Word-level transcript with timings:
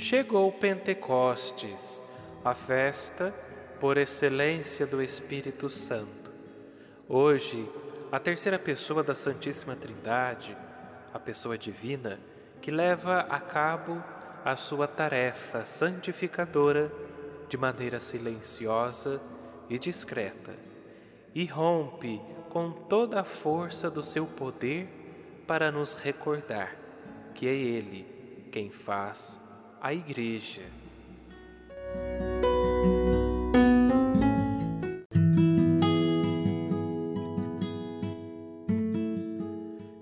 Chegou 0.00 0.50
Pentecostes, 0.50 2.00
a 2.42 2.54
festa 2.54 3.34
por 3.78 3.98
excelência 3.98 4.86
do 4.86 5.02
Espírito 5.02 5.68
Santo. 5.68 6.30
Hoje, 7.06 7.68
a 8.10 8.18
terceira 8.18 8.58
pessoa 8.58 9.04
da 9.04 9.14
Santíssima 9.14 9.76
Trindade, 9.76 10.56
a 11.12 11.18
pessoa 11.18 11.58
divina, 11.58 12.18
que 12.62 12.70
leva 12.70 13.26
a 13.28 13.38
cabo 13.38 14.02
a 14.42 14.56
sua 14.56 14.88
tarefa 14.88 15.66
santificadora 15.66 16.90
de 17.46 17.58
maneira 17.58 18.00
silenciosa 18.00 19.20
e 19.68 19.78
discreta, 19.78 20.54
e 21.34 21.44
rompe 21.44 22.22
com 22.48 22.72
toda 22.72 23.20
a 23.20 23.24
força 23.24 23.90
do 23.90 24.02
seu 24.02 24.24
poder 24.24 24.88
para 25.46 25.70
nos 25.70 25.92
recordar 25.92 26.74
que 27.34 27.46
é 27.46 27.52
Ele 27.52 28.48
quem 28.50 28.70
faz 28.70 29.49
a 29.80 29.94
Igreja. 29.94 30.62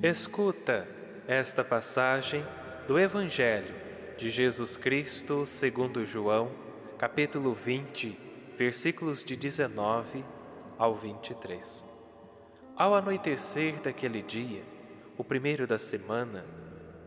Escuta 0.03 0.89
esta 1.29 1.63
passagem 1.63 2.45
do 2.89 2.99
Evangelho 2.99 3.75
de 4.17 4.31
Jesus 4.31 4.77
Cristo 4.77 5.47
segundo 5.47 6.05
João, 6.05 6.51
capítulo 6.99 7.55
20, 7.55 8.19
versículos 8.57 9.23
de 9.23 9.37
19 9.37 10.25
ao 10.77 10.97
23. 10.97 11.87
Ao 12.75 12.95
anoitecer 12.95 13.81
daquele 13.81 14.23
dia, 14.23 14.63
o 15.17 15.23
primeiro 15.23 15.67
da 15.69 15.79
semana, 15.79 16.45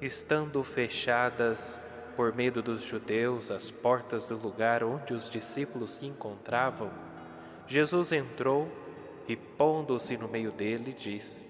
estando 0.02 0.63
fechadas 0.63 1.81
por 2.16 2.36
medo 2.36 2.62
dos 2.62 2.84
judeus 2.84 3.52
as 3.52 3.72
portas 3.72 4.28
do 4.28 4.36
lugar 4.36 4.84
onde 4.84 5.14
os 5.14 5.30
discípulos 5.30 5.94
se 5.94 6.06
encontravam, 6.06 6.92
Jesus 7.68 8.12
entrou 8.12 8.68
e, 9.28 9.36
pondo-se 9.36 10.18
no 10.18 10.28
meio 10.28 10.52
dele, 10.52 10.94
disse: 10.94 11.48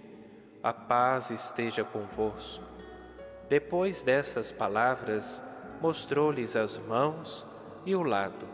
A 0.61 0.71
paz 0.71 1.31
esteja 1.31 1.83
convosco. 1.83 2.63
Depois 3.49 4.01
dessas 4.01 4.51
palavras, 4.51 5.43
mostrou-lhes 5.81 6.55
as 6.55 6.77
mãos 6.77 7.45
e 7.85 7.95
o 7.95 8.03
lado. 8.03 8.47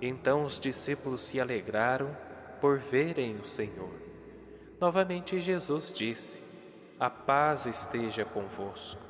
Então 0.00 0.44
os 0.44 0.60
discípulos 0.60 1.22
se 1.22 1.40
alegraram 1.40 2.14
por 2.60 2.78
verem 2.78 3.36
o 3.36 3.46
Senhor. 3.46 3.94
Novamente 4.80 5.40
Jesus 5.40 5.92
disse: 5.94 6.42
A 6.98 7.08
paz 7.08 7.66
esteja 7.66 8.24
convosco. 8.24 9.00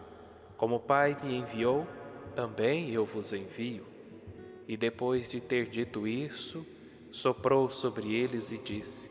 Como 0.56 0.76
o 0.76 0.80
Pai 0.80 1.16
me 1.22 1.36
enviou, 1.36 1.86
também 2.36 2.90
eu 2.92 3.06
vos 3.06 3.32
envio. 3.32 3.86
E 4.68 4.76
depois 4.76 5.28
de 5.28 5.40
ter 5.40 5.66
dito 5.66 6.06
isso, 6.06 6.64
soprou 7.10 7.70
sobre 7.70 8.14
eles 8.14 8.52
e 8.52 8.58
disse: 8.58 9.10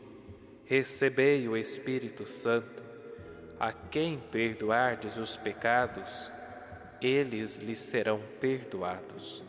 Recebei 0.64 1.48
o 1.48 1.56
Espírito 1.56 2.30
Santo. 2.30 2.86
A 3.58 3.72
quem 3.72 4.18
perdoardes 4.30 5.16
os 5.16 5.34
pecados, 5.34 6.30
eles 7.00 7.56
lhes 7.56 7.80
serão 7.80 8.20
perdoados. 8.38 9.42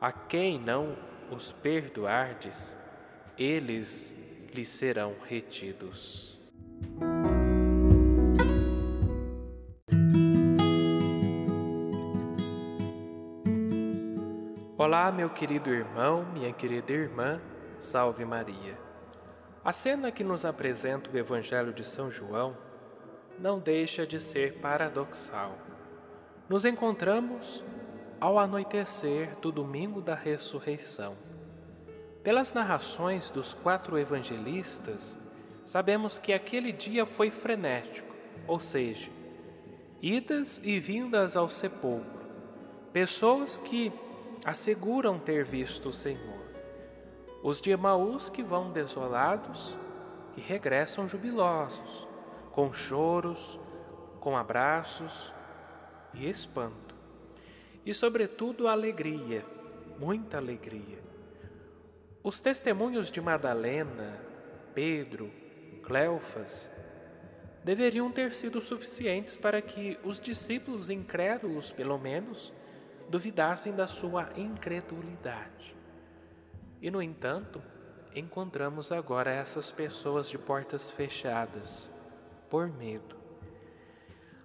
A 0.00 0.10
quem 0.10 0.58
não 0.58 0.96
os 1.30 1.52
perdoardes, 1.52 2.76
eles 3.38 4.16
lhes 4.54 4.70
serão 4.70 5.14
retidos. 5.28 6.38
Olá, 14.96 15.10
meu 15.10 15.28
querido 15.28 15.70
irmão, 15.70 16.24
minha 16.32 16.52
querida 16.52 16.92
irmã, 16.92 17.40
salve 17.80 18.24
Maria. 18.24 18.78
A 19.64 19.72
cena 19.72 20.12
que 20.12 20.22
nos 20.22 20.44
apresenta 20.44 21.10
o 21.10 21.18
Evangelho 21.18 21.72
de 21.72 21.82
São 21.82 22.12
João 22.12 22.56
não 23.36 23.58
deixa 23.58 24.06
de 24.06 24.20
ser 24.20 24.60
paradoxal. 24.60 25.58
Nos 26.48 26.64
encontramos 26.64 27.64
ao 28.20 28.38
anoitecer 28.38 29.34
do 29.40 29.50
domingo 29.50 30.00
da 30.00 30.14
ressurreição. 30.14 31.16
Pelas 32.22 32.52
narrações 32.52 33.30
dos 33.30 33.52
quatro 33.52 33.98
evangelistas, 33.98 35.18
sabemos 35.64 36.20
que 36.20 36.32
aquele 36.32 36.70
dia 36.70 37.04
foi 37.04 37.32
frenético, 37.32 38.14
ou 38.46 38.60
seja, 38.60 39.10
idas 40.00 40.60
e 40.62 40.78
vindas 40.78 41.36
ao 41.36 41.50
sepulcro, 41.50 42.28
pessoas 42.92 43.58
que 43.58 43.92
asseguram 44.44 45.18
ter 45.18 45.44
visto 45.44 45.88
o 45.88 45.92
Senhor. 45.92 46.44
Os 47.42 47.60
de 47.60 47.70
Emaús 47.70 48.28
que 48.28 48.42
vão 48.42 48.70
desolados 48.70 49.76
e 50.36 50.40
regressam 50.40 51.08
jubilosos, 51.08 52.06
com 52.50 52.72
choros, 52.72 53.58
com 54.20 54.36
abraços 54.36 55.32
e 56.12 56.28
espanto. 56.28 56.94
E, 57.84 57.92
sobretudo, 57.92 58.68
alegria, 58.68 59.44
muita 59.98 60.38
alegria. 60.38 60.98
Os 62.22 62.40
testemunhos 62.40 63.10
de 63.10 63.20
Madalena, 63.20 64.20
Pedro, 64.74 65.30
Cleofas 65.82 66.70
deveriam 67.62 68.10
ter 68.10 68.32
sido 68.32 68.60
suficientes 68.60 69.36
para 69.36 69.60
que 69.60 69.98
os 70.02 70.18
discípulos 70.18 70.88
incrédulos, 70.88 71.70
pelo 71.72 71.98
menos, 71.98 72.52
duvidassem 73.14 73.72
da 73.72 73.86
sua 73.86 74.28
incredulidade. 74.34 75.72
E, 76.82 76.90
no 76.90 77.00
entanto, 77.00 77.62
encontramos 78.12 78.90
agora 78.90 79.30
essas 79.30 79.70
pessoas 79.70 80.28
de 80.28 80.36
portas 80.36 80.90
fechadas, 80.90 81.88
por 82.50 82.66
medo. 82.66 83.14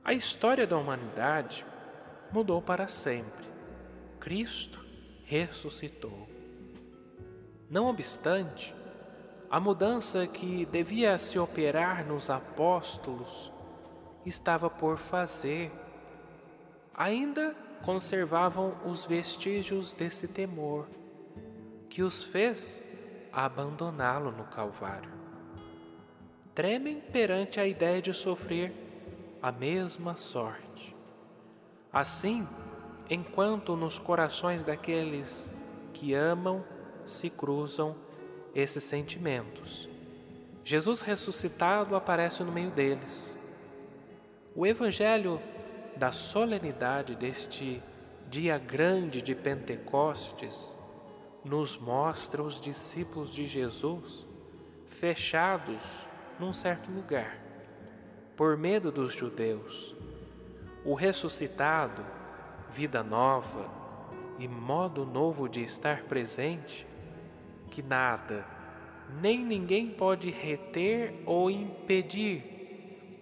A 0.04 0.14
história 0.14 0.68
da 0.68 0.78
humanidade 0.78 1.66
mudou 2.32 2.62
para 2.62 2.88
sempre. 2.88 3.44
Cristo 4.20 4.86
ressuscitou. 5.24 6.30
Não 7.72 7.88
obstante, 7.88 8.76
a 9.50 9.60
mudança 9.60 10.28
que 10.28 10.68
devia 10.68 11.18
se 11.18 11.40
operar 11.40 12.06
nos 12.06 12.30
apóstolos 12.30 13.52
estava 14.28 14.70
por 14.70 15.00
fazer. 15.00 15.72
Ainda 16.94 17.68
conservavam 17.84 18.76
os 18.86 19.04
vestígios 19.04 19.94
desse 19.94 20.28
temor 20.28 20.88
que 21.90 22.04
os 22.04 22.24
fez 22.24 22.84
abandoná-lo 23.32 24.32
no 24.32 24.44
Calvário. 24.46 25.12
Tremem 26.54 27.00
perante 27.00 27.60
a 27.60 27.68
ideia 27.68 28.02
de 28.02 28.14
sofrer 28.14 28.74
a 29.42 29.52
mesma 29.52 30.16
sorte. 30.16 30.96
Assim, 31.92 32.48
enquanto 33.10 33.76
nos 33.76 33.98
corações 33.98 34.64
daqueles 34.64 35.56
que 35.94 36.14
amam 36.14 36.64
se 37.06 37.30
cruzam 37.30 37.96
esses 38.54 38.84
sentimentos, 38.84 39.90
Jesus 40.64 41.02
ressuscitado 41.02 41.96
aparece 41.96 42.44
no 42.44 42.52
meio 42.52 42.70
deles. 42.70 43.36
O 44.56 44.68
Evangelho 44.68 45.42
da 46.00 46.14
solenidade 46.14 47.14
deste 47.14 47.84
dia 48.30 48.58
grande 48.58 49.22
de 49.22 49.36
Pentecostes 49.36 50.78
nos 51.44 51.78
mostra 51.78 52.42
os 52.42 52.62
discípulos 52.62 53.30
de 53.30 53.46
Jesus 53.46 54.26
fechados 54.88 56.08
num 56.40 56.54
certo 56.54 56.90
lugar, 56.90 57.38
por 58.38 58.56
medo 58.56 58.94
dos 58.94 59.14
judeus. 59.14 59.94
O 60.86 60.94
ressuscitado, 60.94 62.06
vida 62.72 63.04
nova 63.04 63.70
e 64.40 64.48
modo 64.48 65.06
novo 65.06 65.50
de 65.50 65.62
estar 65.62 66.04
presente, 66.04 66.88
que 67.70 67.82
nada, 67.82 68.46
nem 69.22 69.44
ninguém 69.44 69.90
pode 69.90 70.30
reter 70.30 71.22
ou 71.26 71.52
impedir 71.52 72.59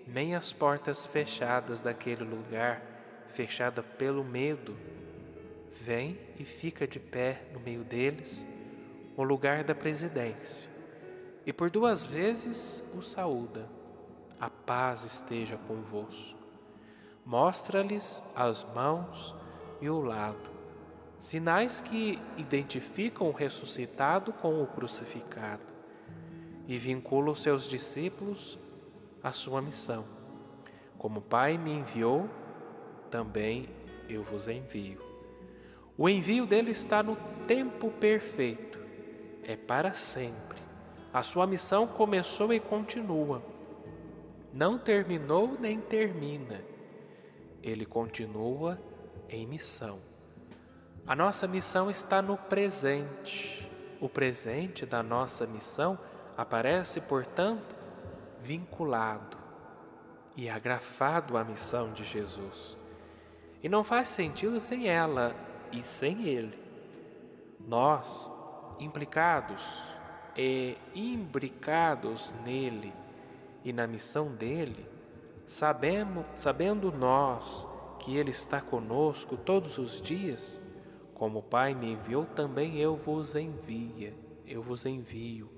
nem 0.08 0.36
as 0.36 0.54
portas 0.54 1.06
fechadas 1.06 1.82
daquele 1.82 2.24
lugar, 2.24 2.82
fechada 3.28 3.84
pelo 3.84 4.24
medo, 4.24 4.76
vem 5.82 6.18
e 6.40 6.46
fica 6.46 6.88
de 6.88 7.00
pé 7.00 7.42
no 7.54 7.60
meio 7.60 7.84
deles, 7.84 8.48
o 9.18 9.24
lugar 9.24 9.64
da 9.64 9.76
presidência, 9.76 10.70
e 11.46 11.52
por 11.52 11.70
duas 11.70 12.06
vezes 12.06 12.84
o 12.96 13.02
saúda. 13.02 13.68
A 14.40 14.50
paz 14.50 15.04
esteja 15.04 15.58
convosco. 15.68 16.38
Mostra-lhes 17.26 18.24
as 18.36 18.64
mãos 18.74 19.36
e 19.82 19.90
o 19.90 20.00
lado, 20.00 20.50
sinais 21.20 21.82
que 21.82 22.22
identificam 22.38 23.28
o 23.28 23.34
ressuscitado 23.34 24.32
com 24.32 24.62
o 24.62 24.68
crucificado, 24.68 25.64
e 26.68 26.78
vincula 26.78 27.32
os 27.32 27.42
seus 27.42 27.68
discípulos 27.68 28.58
a 29.28 29.32
sua 29.34 29.62
missão. 29.62 30.06
Como 30.98 31.20
o 31.20 31.22
Pai 31.22 31.58
me 31.58 31.72
enviou, 31.72 32.30
também 33.12 33.70
eu 34.10 34.24
vos 34.24 34.48
envio. 34.48 35.02
O 35.98 36.08
envio 36.08 36.46
dele 36.46 36.72
está 36.72 37.04
no 37.04 37.18
tempo 37.46 37.92
perfeito, 37.92 38.80
é 39.44 39.56
para 39.56 39.94
sempre. 39.94 40.58
A 41.14 41.24
sua 41.24 41.46
missão 41.46 41.86
começou 41.88 42.54
e 42.54 42.60
continua. 42.60 43.44
Não 44.54 44.78
terminou 44.78 45.58
nem 45.60 45.80
termina. 45.80 46.62
Ele 47.62 47.86
continua 47.86 48.80
em 49.28 49.46
missão. 49.46 50.00
A 51.06 51.16
nossa 51.16 51.48
missão 51.48 51.92
está 51.92 52.22
no 52.22 52.38
presente. 52.38 53.70
O 54.00 54.08
presente 54.08 54.86
da 54.86 55.04
nossa 55.04 55.46
missão 55.46 55.98
aparece, 56.38 57.02
portanto, 57.02 57.77
vinculado 58.42 59.38
e 60.36 60.50
agrafado 60.50 61.38
à 61.38 61.44
missão 61.44 61.92
de 61.92 62.06
Jesus. 62.06 62.78
E 63.62 63.68
não 63.68 63.84
faz 63.84 64.10
sentido 64.10 64.60
sem 64.60 64.88
ela 64.88 65.36
e 65.72 65.82
sem 65.82 66.28
ele. 66.28 66.58
Nós, 67.60 68.32
implicados 68.80 69.82
e 70.36 70.78
imbricados 70.94 72.34
nele 72.46 72.94
e 73.64 73.74
na 73.74 73.88
missão 73.88 74.34
dele, 74.34 74.88
sabemos, 75.46 76.26
sabendo 76.38 76.92
nós 76.92 77.68
que 78.00 78.16
ele 78.16 78.32
está 78.32 78.62
conosco 78.62 79.36
todos 79.36 79.78
os 79.78 80.02
dias, 80.02 80.62
como 81.14 81.40
o 81.40 81.44
Pai 81.44 81.74
me 81.74 81.94
enviou, 81.94 82.26
também 82.26 82.78
eu 82.78 82.96
vos 82.96 83.36
envia, 83.36 84.14
eu 84.46 84.62
vos 84.62 84.86
envio, 84.86 85.50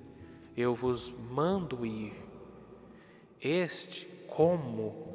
eu 0.56 0.74
vos 0.74 1.12
mando 1.12 1.86
ir. 1.86 2.29
Este 3.41 4.06
como 4.27 5.09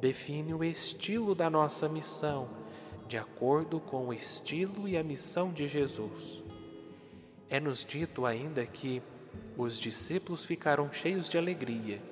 define 0.00 0.52
o 0.52 0.62
estilo 0.62 1.34
da 1.34 1.48
nossa 1.48 1.88
missão, 1.88 2.48
de 3.08 3.16
acordo 3.16 3.80
com 3.80 4.08
o 4.08 4.12
estilo 4.12 4.88
e 4.88 4.96
a 4.96 5.02
missão 5.02 5.52
de 5.52 5.66
Jesus. 5.66 6.42
É-nos 7.48 7.84
dito 7.84 8.26
ainda 8.26 8.64
que 8.66 9.02
os 9.56 9.78
discípulos 9.78 10.44
ficaram 10.44 10.92
cheios 10.92 11.28
de 11.28 11.38
alegria, 11.38 12.02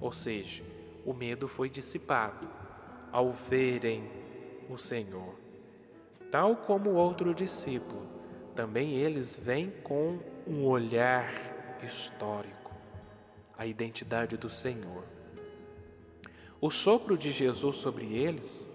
ou 0.00 0.12
seja, 0.12 0.62
o 1.04 1.12
medo 1.12 1.48
foi 1.48 1.68
dissipado 1.68 2.48
ao 3.10 3.32
verem 3.32 4.08
o 4.70 4.78
Senhor. 4.78 5.34
Tal 6.30 6.56
como 6.56 6.90
o 6.90 6.94
outro 6.94 7.34
discípulo, 7.34 8.06
também 8.54 8.94
eles 8.94 9.36
vêm 9.36 9.70
com 9.82 10.18
um 10.46 10.64
olhar 10.64 11.30
histórico, 11.84 12.61
a 13.62 13.66
identidade 13.66 14.36
do 14.36 14.50
Senhor. 14.50 15.04
O 16.60 16.68
sopro 16.68 17.16
de 17.16 17.30
Jesus 17.30 17.76
sobre 17.76 18.06
eles 18.12 18.68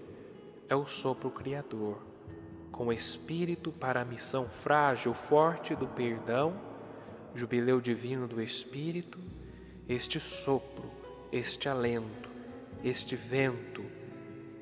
é 0.70 0.76
o 0.76 0.86
sopro 0.86 1.30
criador, 1.30 2.02
com 2.72 2.92
espírito 2.92 3.72
para 3.72 4.02
a 4.02 4.06
missão 4.06 4.48
frágil, 4.48 5.14
forte 5.14 5.76
do 5.76 5.88
perdão, 5.88 6.58
jubileu 7.36 7.82
divino 7.82 8.28
do 8.28 8.42
Espírito, 8.42 9.20
este 9.90 10.20
sopro, 10.20 10.90
este 11.32 11.68
alento, 11.68 12.30
este 12.84 13.16
vento, 13.16 13.84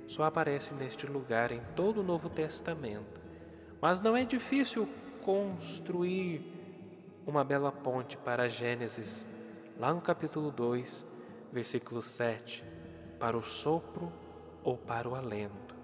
só 0.07 0.23
aparece 0.23 0.73
neste 0.73 1.05
lugar 1.05 1.51
em 1.51 1.61
todo 1.75 2.01
o 2.01 2.03
Novo 2.03 2.29
Testamento. 2.29 3.21
Mas 3.79 4.01
não 4.01 4.17
é 4.17 4.25
difícil 4.25 4.89
construir 5.23 6.41
uma 7.25 7.43
bela 7.43 7.71
ponte 7.71 8.17
para 8.17 8.49
Gênesis, 8.49 9.25
lá 9.77 9.93
no 9.93 9.99
capítulo 9.99 10.51
2, 10.51 11.05
versículo 11.51 12.01
7 12.01 12.63
para 13.19 13.37
o 13.37 13.43
sopro 13.43 14.11
ou 14.63 14.77
para 14.77 15.07
o 15.07 15.15
alento. 15.15 15.75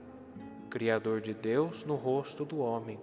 Criador 0.70 1.20
de 1.20 1.34
Deus 1.34 1.84
no 1.84 1.96
rosto 1.96 2.46
do 2.46 2.60
homem, 2.60 3.00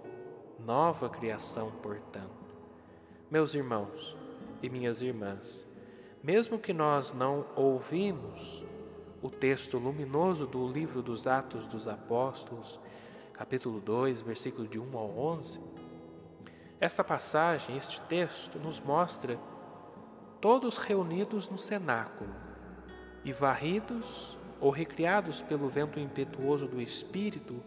nova 0.59 1.07
criação, 1.07 1.71
portanto. 1.83 2.29
Meus 3.29 3.53
irmãos 3.53 4.17
e 4.63 4.69
minhas 4.69 5.03
irmãs, 5.03 5.67
mesmo 6.23 6.57
que 6.57 6.73
nós 6.73 7.13
não 7.13 7.45
ouvimos 7.55 8.63
o 9.21 9.29
texto 9.29 9.77
luminoso 9.77 10.47
do 10.47 10.67
livro 10.67 11.03
dos 11.03 11.27
Atos 11.27 11.67
dos 11.67 11.87
Apóstolos, 11.87 12.79
capítulo 13.33 13.79
2, 13.79 14.21
versículo 14.21 14.67
de 14.67 14.79
1 14.79 14.97
ao 14.97 15.17
11, 15.17 15.61
esta 16.79 17.03
passagem, 17.03 17.77
este 17.77 18.01
texto, 18.01 18.57
nos 18.57 18.79
mostra 18.79 19.37
todos 20.41 20.77
reunidos 20.77 21.49
no 21.49 21.57
cenáculo, 21.57 22.33
e 23.23 23.31
varridos 23.31 24.37
ou 24.59 24.69
recriados 24.71 25.41
pelo 25.41 25.69
vento 25.69 25.99
impetuoso 25.99 26.67
do 26.67 26.81
Espírito, 26.81 27.61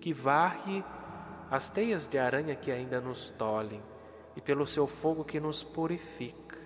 que 0.00 0.12
varre 0.12 0.84
as 1.50 1.70
teias 1.70 2.06
de 2.06 2.18
aranha 2.18 2.54
que 2.54 2.70
ainda 2.70 3.00
nos 3.00 3.30
tolhem, 3.30 3.82
e 4.36 4.40
pelo 4.40 4.66
seu 4.66 4.86
fogo 4.86 5.24
que 5.24 5.38
nos 5.38 5.62
purifica. 5.62 6.58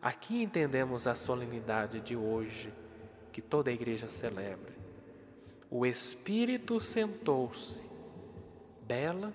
Aqui 0.00 0.42
entendemos 0.42 1.06
a 1.06 1.14
solenidade 1.14 2.00
de 2.00 2.16
hoje, 2.16 2.72
que 3.32 3.42
toda 3.42 3.70
a 3.70 3.74
igreja 3.74 4.06
celebra. 4.06 4.72
O 5.70 5.84
Espírito 5.84 6.80
sentou-se, 6.80 7.82
bela 8.86 9.34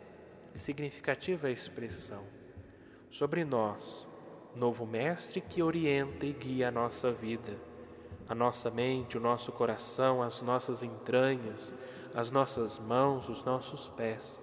e 0.56 0.60
significativa 0.60 1.52
expressão, 1.52 2.24
sobre 3.10 3.44
nós, 3.44 4.08
novo 4.56 4.86
Mestre 4.86 5.42
que 5.42 5.62
orienta 5.62 6.26
e 6.26 6.34
guia 6.34 6.68
a 6.70 6.72
nossa 6.72 7.12
vida 7.12 7.74
a 8.28 8.36
nossa 8.36 8.72
mente, 8.72 9.18
o 9.18 9.22
nosso 9.22 9.52
coração, 9.52 10.22
as 10.22 10.42
nossas 10.42 10.84
entranhas, 10.84 11.74
as 12.14 12.32
nossas 12.32 12.80
mãos, 12.80 13.28
os 13.30 13.44
nossos 13.44 13.90
pés. 13.90 14.42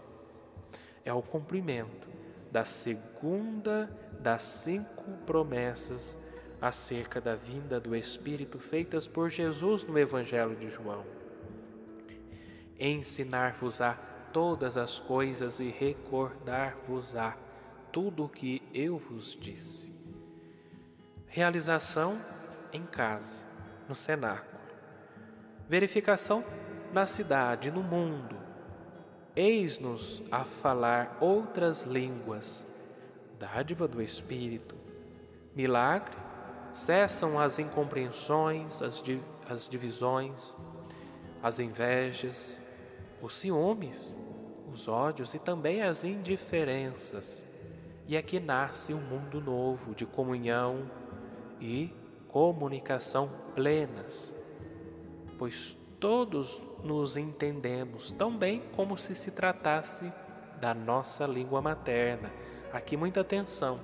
É 1.04 1.12
o 1.12 1.22
cumprimento 1.22 2.08
da 2.50 2.64
segunda 2.64 3.90
das 4.20 4.42
cinco 4.42 5.10
promessas 5.24 6.18
acerca 6.60 7.20
da 7.20 7.34
vinda 7.34 7.80
do 7.80 7.96
Espírito 7.96 8.58
feitas 8.58 9.06
por 9.06 9.30
Jesus 9.30 9.82
no 9.84 9.98
Evangelho 9.98 10.54
de 10.54 10.68
João. 10.68 11.04
Ensinar-vos-á 12.78 13.94
todas 14.32 14.76
as 14.76 14.98
coisas 14.98 15.58
e 15.58 15.70
recordar-vos-á 15.70 17.36
tudo 17.90 18.24
o 18.24 18.28
que 18.28 18.62
eu 18.74 18.98
vos 18.98 19.36
disse. 19.40 19.99
Realização 21.32 22.20
em 22.72 22.82
casa 22.84 23.44
no 23.88 23.94
cenáculo. 23.94 24.60
Verificação 25.68 26.44
na 26.92 27.06
cidade, 27.06 27.70
no 27.70 27.84
mundo. 27.84 28.36
Eis-nos 29.36 30.24
a 30.28 30.42
falar 30.42 31.16
outras 31.20 31.84
línguas, 31.84 32.66
dádiva 33.38 33.86
do 33.86 34.02
Espírito. 34.02 34.74
Milagre, 35.54 36.16
cessam 36.72 37.38
as 37.38 37.60
incompreensões, 37.60 38.82
as, 38.82 39.00
di 39.00 39.22
as 39.48 39.68
divisões, 39.68 40.56
as 41.40 41.60
invejas, 41.60 42.60
os 43.22 43.36
ciúmes, 43.36 44.16
os 44.68 44.88
ódios 44.88 45.32
e 45.34 45.38
também 45.38 45.80
as 45.80 46.02
indiferenças. 46.02 47.46
E 48.08 48.16
aqui 48.16 48.40
nasce 48.40 48.92
um 48.92 49.00
mundo 49.00 49.40
novo 49.40 49.94
de 49.94 50.04
comunhão 50.04 50.90
e 51.60 51.92
comunicação 52.28 53.30
plenas, 53.54 54.34
pois 55.38 55.76
todos 55.98 56.62
nos 56.82 57.16
entendemos 57.16 58.12
tão 58.12 58.36
bem 58.36 58.62
como 58.74 58.96
se 58.96 59.14
se 59.14 59.30
tratasse 59.32 60.10
da 60.60 60.72
nossa 60.72 61.26
língua 61.26 61.60
materna. 61.60 62.30
Aqui 62.72 62.96
muita 62.96 63.20
atenção. 63.20 63.80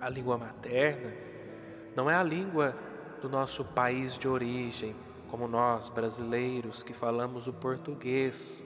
A 0.00 0.08
língua 0.08 0.36
materna 0.36 1.12
não 1.94 2.10
é 2.10 2.14
a 2.14 2.22
língua 2.22 2.74
do 3.20 3.28
nosso 3.28 3.64
país 3.64 4.16
de 4.18 4.28
origem, 4.28 4.94
como 5.30 5.48
nós 5.48 5.88
brasileiros 5.88 6.82
que 6.82 6.92
falamos 6.92 7.46
o 7.46 7.52
português, 7.52 8.64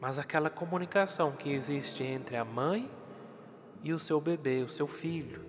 mas 0.00 0.18
aquela 0.18 0.50
comunicação 0.50 1.32
que 1.32 1.50
existe 1.50 2.02
entre 2.02 2.36
a 2.36 2.44
mãe 2.44 2.90
e 3.82 3.92
o 3.92 3.98
seu 3.98 4.20
bebê, 4.20 4.62
o 4.62 4.68
seu 4.68 4.86
filho, 4.86 5.44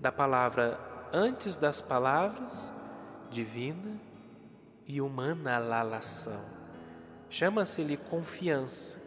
da 0.00 0.10
palavra 0.10 0.89
antes 1.12 1.56
das 1.56 1.80
palavras, 1.80 2.72
divina 3.30 4.00
e 4.86 5.00
humana 5.00 5.58
lalação. 5.58 6.44
Chama-se-lhe 7.28 7.96
confiança, 7.96 9.00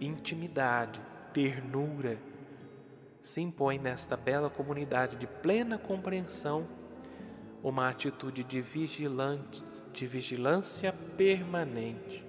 intimidade, 0.00 1.00
ternura. 1.32 2.18
Se 3.20 3.40
impõe 3.40 3.78
nesta 3.78 4.16
bela 4.16 4.48
comunidade 4.48 5.16
de 5.16 5.26
plena 5.26 5.78
compreensão 5.78 6.66
uma 7.62 7.88
atitude 7.88 8.44
de, 8.44 8.60
vigilante, 8.60 9.62
de 9.92 10.06
vigilância 10.06 10.92
permanente, 11.16 12.24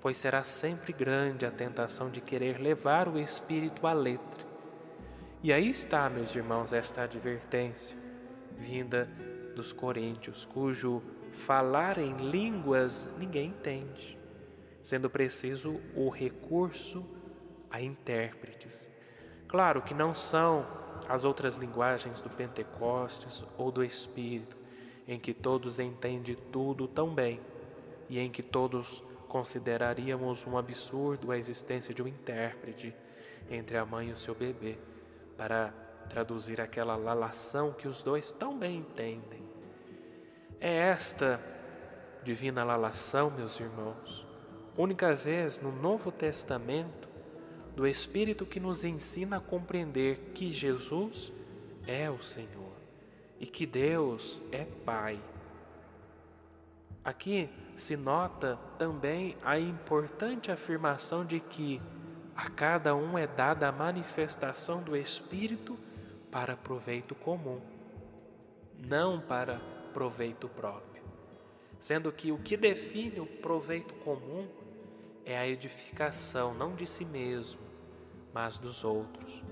pois 0.00 0.16
será 0.16 0.42
sempre 0.42 0.92
grande 0.92 1.44
a 1.44 1.50
tentação 1.50 2.08
de 2.08 2.20
querer 2.20 2.60
levar 2.60 3.08
o 3.08 3.18
espírito 3.18 3.86
à 3.86 3.92
letra. 3.92 4.46
E 5.42 5.52
aí 5.52 5.68
está, 5.68 6.08
meus 6.08 6.34
irmãos, 6.34 6.72
esta 6.72 7.02
advertência 7.02 8.07
vinda 8.58 9.08
dos 9.54 9.72
coríntios, 9.72 10.44
cujo 10.44 11.02
falar 11.32 11.98
em 11.98 12.30
línguas 12.30 13.08
ninguém 13.18 13.48
entende. 13.48 14.18
sendo 14.82 15.10
preciso 15.10 15.80
o 15.94 16.08
recurso 16.08 17.04
a 17.70 17.82
intérpretes. 17.82 18.90
Claro 19.46 19.82
que 19.82 19.92
não 19.92 20.14
são 20.14 20.64
as 21.06 21.24
outras 21.24 21.56
linguagens 21.56 22.22
do 22.22 22.30
Pentecostes 22.30 23.44
ou 23.58 23.70
do 23.70 23.84
Espírito, 23.84 24.56
em 25.06 25.18
que 25.18 25.34
todos 25.34 25.78
entendem 25.78 26.36
tudo 26.50 26.88
tão 26.88 27.14
bem 27.14 27.40
e 28.08 28.18
em 28.18 28.30
que 28.30 28.42
todos 28.42 29.02
consideraríamos 29.28 30.46
um 30.46 30.56
absurdo 30.56 31.30
a 31.30 31.36
existência 31.36 31.92
de 31.92 32.02
um 32.02 32.08
intérprete 32.08 32.94
entre 33.50 33.76
a 33.76 33.84
mãe 33.84 34.08
e 34.08 34.12
o 34.12 34.16
seu 34.16 34.34
bebê 34.34 34.78
para 35.36 35.72
traduzir 36.08 36.60
aquela 36.60 36.96
lalação 36.96 37.72
que 37.72 37.86
os 37.86 38.02
dois 38.02 38.32
tão 38.32 38.58
bem 38.58 38.78
entendem. 38.78 39.42
É 40.60 40.74
esta 40.74 41.40
divina 42.24 42.64
lalação, 42.64 43.30
meus 43.30 43.60
irmãos, 43.60 44.26
única 44.76 45.14
vez 45.14 45.60
no 45.60 45.70
Novo 45.70 46.10
Testamento 46.10 47.08
do 47.76 47.86
Espírito 47.86 48.44
que 48.44 48.58
nos 48.58 48.82
ensina 48.84 49.36
a 49.36 49.40
compreender 49.40 50.32
que 50.34 50.50
Jesus 50.50 51.32
é 51.86 52.10
o 52.10 52.20
Senhor 52.20 52.72
e 53.38 53.46
que 53.46 53.64
Deus 53.64 54.42
é 54.50 54.64
Pai. 54.64 55.20
Aqui 57.04 57.48
se 57.76 57.96
nota 57.96 58.58
também 58.76 59.36
a 59.44 59.58
importante 59.58 60.50
afirmação 60.50 61.24
de 61.24 61.38
que 61.38 61.80
a 62.34 62.50
cada 62.50 62.94
um 62.94 63.16
é 63.16 63.26
dada 63.26 63.68
a 63.68 63.72
manifestação 63.72 64.82
do 64.82 64.96
Espírito 64.96 65.78
para 66.30 66.56
proveito 66.56 67.14
comum, 67.14 67.60
não 68.78 69.20
para 69.20 69.60
proveito 69.92 70.48
próprio. 70.48 71.02
Sendo 71.78 72.10
que 72.12 72.32
o 72.32 72.38
que 72.38 72.56
define 72.56 73.20
o 73.20 73.26
proveito 73.26 73.94
comum 73.96 74.48
é 75.24 75.38
a 75.38 75.46
edificação 75.46 76.54
não 76.54 76.74
de 76.74 76.86
si 76.86 77.04
mesmo, 77.04 77.60
mas 78.32 78.58
dos 78.58 78.84
outros. 78.84 79.42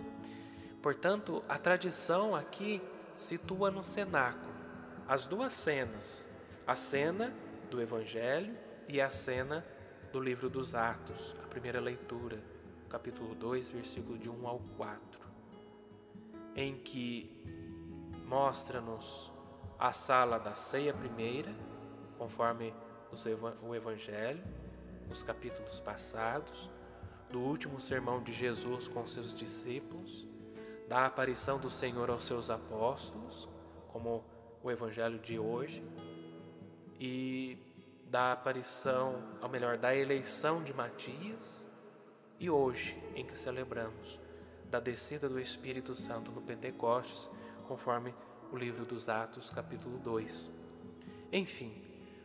Portanto, 0.82 1.42
a 1.48 1.58
tradição 1.58 2.34
aqui 2.34 2.82
situa 3.16 3.70
no 3.70 3.82
cenáculo 3.82 4.56
as 5.08 5.24
duas 5.24 5.52
cenas: 5.52 6.28
a 6.66 6.74
cena 6.74 7.32
do 7.70 7.80
Evangelho 7.80 8.56
e 8.88 9.00
a 9.00 9.08
cena 9.08 9.64
do 10.12 10.20
livro 10.20 10.50
dos 10.50 10.74
Atos, 10.74 11.34
a 11.44 11.46
primeira 11.46 11.80
leitura, 11.80 12.42
capítulo 12.88 13.34
2, 13.34 13.70
versículo 13.70 14.18
de 14.18 14.28
1 14.28 14.46
ao 14.46 14.58
4, 14.76 15.20
em 16.56 16.74
que 16.74 17.30
mostra-nos 18.24 19.30
a 19.78 19.92
sala 19.92 20.38
da 20.38 20.54
ceia 20.54 20.94
primeira, 20.94 21.54
conforme 22.16 22.72
o 23.62 23.74
Evangelho, 23.74 24.42
nos 25.06 25.22
capítulos 25.22 25.78
passados, 25.80 26.70
do 27.30 27.40
último 27.40 27.78
sermão 27.78 28.22
de 28.22 28.32
Jesus 28.32 28.88
com 28.88 29.06
seus 29.06 29.34
discípulos, 29.34 30.26
da 30.88 31.04
aparição 31.04 31.58
do 31.58 31.68
Senhor 31.68 32.08
aos 32.08 32.24
seus 32.24 32.48
apóstolos, 32.48 33.46
como 33.88 34.24
o 34.62 34.70
Evangelho 34.70 35.18
de 35.18 35.38
hoje, 35.38 35.84
e 36.98 37.58
da 38.08 38.32
aparição, 38.32 39.22
melhor, 39.50 39.76
da 39.76 39.94
eleição 39.94 40.62
de 40.62 40.72
Matias, 40.72 41.70
e 42.38 42.48
hoje, 42.48 42.96
em 43.14 43.26
que 43.26 43.36
celebramos 43.36 44.18
da 44.70 44.80
descida 44.80 45.28
do 45.28 45.40
Espírito 45.40 45.94
Santo 45.94 46.30
no 46.30 46.42
Pentecostes, 46.42 47.30
conforme 47.66 48.14
o 48.52 48.56
livro 48.56 48.84
dos 48.84 49.08
Atos, 49.08 49.50
capítulo 49.50 49.98
2. 49.98 50.50
Enfim, 51.32 51.82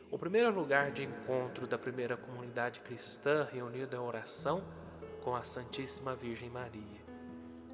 o 0.10 0.18
primeiro 0.18 0.52
lugar 0.52 0.92
de 0.92 1.04
encontro 1.04 1.66
da 1.66 1.78
primeira 1.78 2.18
comunidade 2.18 2.82
cristã 2.82 3.48
reunida 3.52 3.96
em 3.96 4.00
oração 4.00 4.64
com 5.22 5.36
a 5.36 5.44
Santíssima 5.44 6.16
Virgem 6.16 6.50
Maria. 6.50 7.02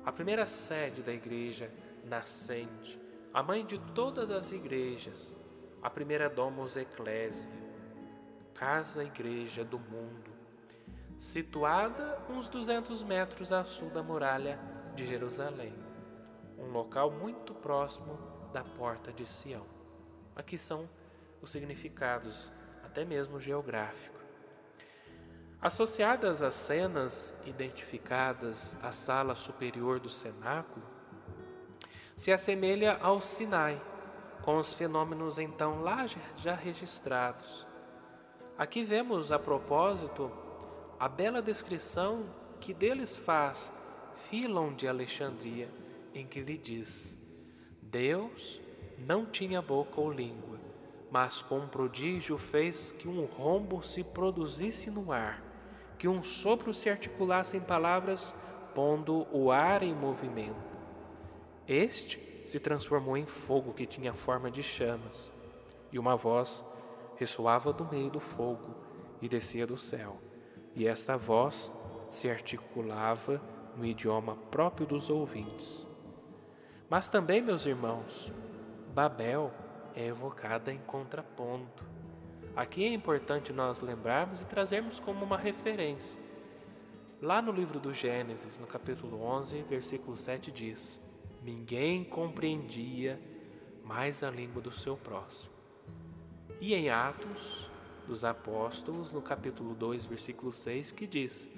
A 0.06 0.12
primeira 0.12 0.46
sede 0.46 1.02
da 1.02 1.12
igreja 1.12 1.72
nascente, 2.06 3.00
a 3.34 3.42
mãe 3.44 3.66
de 3.66 3.80
todas 3.94 4.32
as 4.32 4.52
igrejas, 4.52 5.36
a 5.82 5.90
primeira 5.90 6.30
Domus 6.30 6.76
Ecclesia, 6.76 7.52
casa-igreja 8.54 9.64
do 9.64 9.78
mundo, 9.78 10.32
situada 11.18 12.20
uns 12.30 12.48
200 12.48 13.02
metros 13.04 13.52
a 13.52 13.64
sul 13.64 13.90
da 13.90 14.04
muralha 14.04 14.60
de 14.96 15.06
Jerusalém, 15.06 15.74
um 16.58 16.72
local 16.72 17.12
muito 17.12 17.54
próximo 17.54 18.18
da 18.54 18.64
porta 18.64 19.12
de 19.12 19.26
Sião. 19.26 19.66
Aqui 20.36 20.58
são 20.58 20.88
os 21.42 21.52
significados, 21.52 22.52
até 22.84 23.04
mesmo 23.04 23.40
geográfico. 23.40 24.18
Associadas 25.60 26.44
às 26.44 26.54
cenas 26.54 27.36
identificadas 27.46 28.78
à 28.82 28.92
sala 28.92 29.34
superior 29.34 30.00
do 30.00 30.10
cenáculo, 30.10 30.86
se 32.16 32.32
assemelha 32.32 32.98
ao 33.02 33.22
Sinai, 33.22 33.82
com 34.44 34.58
os 34.58 34.74
fenômenos 34.74 35.40
então 35.40 35.82
lá 35.82 36.06
já 36.36 36.54
registrados. 36.54 37.66
Aqui 38.58 38.84
vemos, 38.84 39.32
a 39.32 39.38
propósito, 39.38 40.32
a 41.00 41.08
bela 41.08 41.42
descrição 41.42 42.26
que 42.60 42.74
deles 42.74 43.18
faz 43.18 43.74
Filon 44.16 44.74
de 44.74 44.88
Alexandria, 44.88 45.70
em 46.14 46.26
que 46.26 46.42
lhe 46.42 46.58
diz: 46.58 47.18
Deus 47.82 48.60
não 48.98 49.26
tinha 49.26 49.62
boca 49.62 50.02
ou 50.02 50.12
língua, 50.12 50.60
mas 51.12 51.42
com 51.42 51.60
um 51.60 51.68
prodígio 51.68 52.38
fez 52.38 52.92
que 52.92 53.08
um 53.08 53.26
rombo 53.26 53.82
se 53.84 54.04
produzisse 54.04 54.90
no 54.90 55.12
ar, 55.12 55.42
que 55.98 56.08
um 56.08 56.24
sopro 56.24 56.74
se 56.74 56.90
articulasse 56.90 57.56
em 57.56 57.62
palavras, 57.62 58.34
pondo 58.74 59.28
o 59.32 59.52
ar 59.52 59.84
em 59.84 59.94
movimento. 59.94 60.78
Este 61.68 62.20
se 62.46 62.60
transformou 62.60 63.18
em 63.18 63.26
fogo 63.26 63.74
que 63.74 63.86
tinha 63.86 64.14
forma 64.14 64.50
de 64.50 64.64
chamas, 64.64 65.32
e 65.92 66.00
uma 66.00 66.16
voz 66.16 66.66
ressoava 67.18 67.72
do 67.72 67.86
meio 67.86 68.10
do 68.10 68.20
fogo 68.20 68.76
e 69.22 69.28
descia 69.28 69.66
do 69.66 69.78
céu, 69.78 70.18
e 70.78 70.88
esta 70.88 71.18
voz 71.18 71.72
se 72.08 72.30
articulava 72.30 73.42
no 73.76 73.84
idioma 73.84 74.36
próprio 74.52 74.86
dos 74.86 75.10
ouvintes. 75.10 75.88
Mas 76.88 77.10
também, 77.10 77.42
meus 77.42 77.66
irmãos, 77.66 78.32
Babel 78.94 79.52
é 79.96 80.06
evocada 80.06 80.72
em 80.72 80.78
contraponto. 80.78 81.84
Aqui 82.56 82.86
é 82.86 82.94
importante 82.94 83.52
nós 83.52 83.82
lembrarmos 83.82 84.40
e 84.40 84.46
trazermos 84.46 85.00
como 85.00 85.26
uma 85.26 85.36
referência. 85.36 86.20
Lá 87.20 87.42
no 87.42 87.52
livro 87.52 87.80
do 87.80 87.92
Gênesis, 87.92 88.60
no 88.60 88.68
capítulo 88.68 89.24
11, 89.24 89.64
versículo 89.64 90.16
7 90.16 90.52
diz: 90.52 91.02
ninguém 91.42 92.04
compreendia 92.04 93.20
mais 93.84 94.22
a 94.22 94.30
língua 94.30 94.62
do 94.62 94.72
seu 94.72 94.96
próximo. 94.96 95.52
E 96.62 96.76
em 96.76 96.92
Atos 96.92 97.68
dos 98.08 98.24
Apóstolos, 98.24 99.12
no 99.12 99.22
capítulo 99.22 99.76
2, 99.76 100.06
versículo 100.06 100.54
6, 100.54 100.92
que 100.92 101.06
diz: 101.06 101.52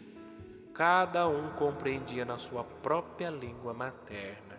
Cada 0.73 1.27
um 1.27 1.51
compreendia 1.51 2.25
na 2.25 2.37
sua 2.37 2.63
própria 2.63 3.29
língua 3.29 3.73
materna. 3.73 4.57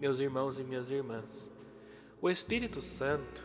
Meus 0.00 0.20
irmãos 0.20 0.58
e 0.58 0.62
minhas 0.62 0.90
irmãs, 0.90 1.52
o 2.22 2.30
Espírito 2.30 2.80
Santo 2.80 3.42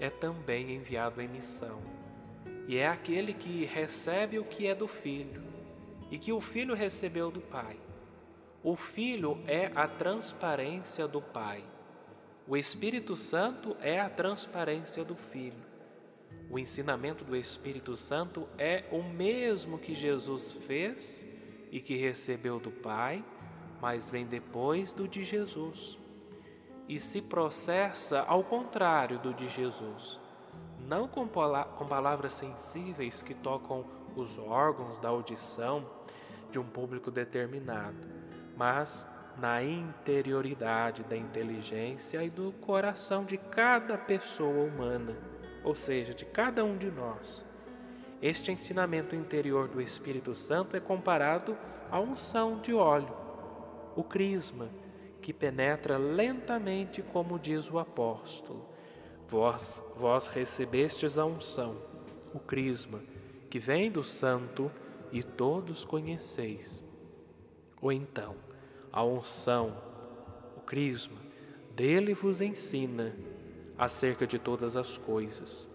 é 0.00 0.08
também 0.08 0.74
enviado 0.74 1.20
em 1.20 1.28
missão, 1.28 1.80
e 2.66 2.78
é 2.78 2.88
aquele 2.88 3.32
que 3.32 3.64
recebe 3.64 4.38
o 4.38 4.44
que 4.44 4.66
é 4.66 4.74
do 4.74 4.88
Filho 4.88 5.42
e 6.10 6.18
que 6.18 6.32
o 6.32 6.40
Filho 6.40 6.74
recebeu 6.74 7.30
do 7.30 7.40
Pai. 7.40 7.76
O 8.62 8.74
Filho 8.74 9.38
é 9.46 9.70
a 9.74 9.86
transparência 9.86 11.06
do 11.06 11.20
Pai. 11.20 11.62
O 12.48 12.56
Espírito 12.56 13.14
Santo 13.14 13.76
é 13.80 14.00
a 14.00 14.08
transparência 14.08 15.04
do 15.04 15.14
Filho. 15.14 15.75
O 16.48 16.58
ensinamento 16.58 17.24
do 17.24 17.36
Espírito 17.36 17.96
Santo 17.96 18.48
é 18.56 18.84
o 18.90 19.02
mesmo 19.02 19.78
que 19.78 19.94
Jesus 19.94 20.52
fez 20.52 21.26
e 21.70 21.80
que 21.80 21.96
recebeu 21.96 22.60
do 22.60 22.70
Pai, 22.70 23.24
mas 23.80 24.08
vem 24.08 24.26
depois 24.26 24.92
do 24.92 25.08
de 25.08 25.24
Jesus. 25.24 25.98
E 26.88 26.98
se 26.98 27.20
processa 27.20 28.20
ao 28.20 28.44
contrário 28.44 29.18
do 29.18 29.34
de 29.34 29.48
Jesus, 29.48 30.20
não 30.78 31.08
com, 31.08 31.26
com 31.28 31.86
palavras 31.86 32.32
sensíveis 32.32 33.22
que 33.22 33.34
tocam 33.34 33.84
os 34.14 34.38
órgãos 34.38 34.98
da 34.98 35.08
audição 35.08 35.84
de 36.50 36.58
um 36.58 36.64
público 36.64 37.10
determinado 37.10 38.16
mas 38.56 39.06
na 39.36 39.62
interioridade 39.62 41.02
da 41.04 41.16
inteligência 41.16 42.24
e 42.24 42.30
do 42.30 42.52
coração 42.52 43.24
de 43.24 43.36
cada 43.36 43.98
pessoa 43.98 44.64
humana, 44.64 45.14
ou 45.66 45.74
seja, 45.74 46.14
de 46.14 46.24
cada 46.24 46.64
um 46.64 46.78
de 46.78 46.88
nós. 46.92 47.44
Este 48.22 48.52
ensinamento 48.52 49.16
interior 49.16 49.66
do 49.66 49.80
Espírito 49.80 50.32
Santo 50.32 50.76
é 50.76 50.80
comparado 50.80 51.58
à 51.90 51.98
unção 51.98 52.60
de 52.60 52.72
óleo, 52.72 53.12
o 53.96 54.04
crisma, 54.04 54.70
que 55.20 55.32
penetra 55.32 55.98
lentamente, 55.98 57.02
como 57.02 57.36
diz 57.36 57.68
o 57.68 57.80
apóstolo. 57.80 58.64
Vós, 59.26 59.82
vós 59.96 60.28
recebestes 60.28 61.18
a 61.18 61.26
unção, 61.26 61.76
o 62.32 62.38
crisma, 62.38 63.02
que 63.50 63.58
vem 63.58 63.90
do 63.90 64.04
Santo 64.04 64.70
e 65.10 65.20
todos 65.20 65.84
conheceis. 65.84 66.84
Ou 67.82 67.90
então, 67.90 68.36
a 68.92 69.02
unção, 69.02 69.76
o 70.56 70.60
crisma, 70.60 71.18
dele 71.74 72.14
vos 72.14 72.40
ensina 72.40 73.12
acerca 73.78 74.26
de 74.26 74.38
todas 74.38 74.76
as 74.76 74.96
coisas. 74.96 75.68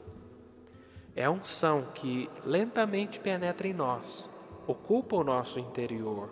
É 1.15 1.25
a 1.25 1.31
unção 1.31 1.87
que 1.93 2.29
lentamente 2.43 3.19
penetra 3.19 3.67
em 3.67 3.73
nós, 3.73 4.29
ocupa 4.65 5.15
o 5.15 5.23
nosso 5.23 5.59
interior, 5.59 6.29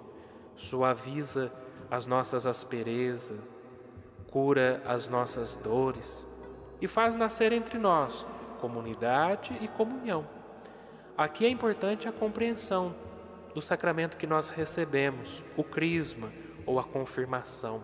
suaviza 0.56 1.52
as 1.92 2.06
nossas 2.06 2.48
asperezas, 2.48 3.40
cura 4.32 4.82
as 4.86 5.08
nossas 5.08 5.56
dores 5.56 6.28
e 6.80 6.88
faz 6.88 7.16
nascer 7.16 7.52
entre 7.52 7.78
nós 7.78 8.26
comunidade 8.60 9.58
e 9.62 9.68
comunhão. 9.68 10.28
Aqui 11.18 11.46
é 11.46 11.50
importante 11.50 12.08
a 12.08 12.12
compreensão 12.12 12.96
do 13.54 13.62
sacramento 13.62 14.18
que 14.18 14.28
nós 14.28 14.50
recebemos, 14.50 15.44
o 15.58 15.64
crisma 15.64 16.32
ou 16.66 16.80
a 16.80 16.84
confirmação. 16.84 17.84